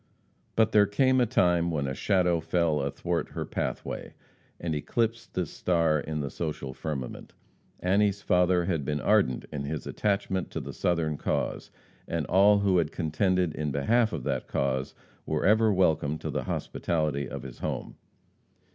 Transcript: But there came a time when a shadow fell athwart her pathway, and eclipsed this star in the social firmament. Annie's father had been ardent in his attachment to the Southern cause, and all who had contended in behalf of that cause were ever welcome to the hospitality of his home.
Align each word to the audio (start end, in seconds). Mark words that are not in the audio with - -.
But 0.55 0.71
there 0.71 0.87
came 0.87 1.21
a 1.21 1.27
time 1.27 1.69
when 1.69 1.85
a 1.85 1.93
shadow 1.93 2.39
fell 2.39 2.81
athwart 2.81 3.29
her 3.33 3.45
pathway, 3.45 4.15
and 4.59 4.73
eclipsed 4.73 5.35
this 5.35 5.51
star 5.51 5.99
in 5.99 6.21
the 6.21 6.31
social 6.31 6.73
firmament. 6.73 7.33
Annie's 7.81 8.23
father 8.23 8.65
had 8.65 8.83
been 8.83 8.99
ardent 8.99 9.45
in 9.51 9.65
his 9.65 9.85
attachment 9.85 10.49
to 10.49 10.59
the 10.59 10.73
Southern 10.73 11.17
cause, 11.17 11.69
and 12.07 12.25
all 12.25 12.57
who 12.57 12.79
had 12.79 12.91
contended 12.91 13.53
in 13.53 13.69
behalf 13.69 14.11
of 14.11 14.23
that 14.23 14.47
cause 14.47 14.95
were 15.27 15.45
ever 15.45 15.71
welcome 15.71 16.17
to 16.17 16.31
the 16.31 16.45
hospitality 16.45 17.29
of 17.29 17.43
his 17.43 17.59
home. 17.59 17.95